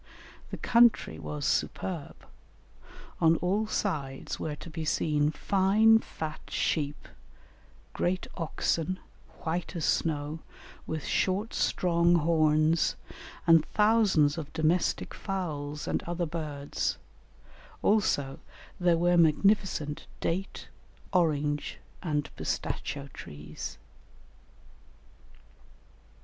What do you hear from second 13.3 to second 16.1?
and thousands of domestic fowls and